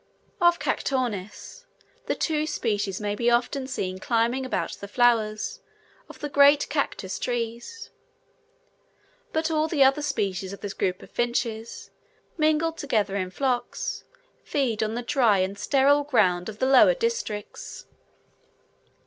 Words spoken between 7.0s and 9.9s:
trees; but all the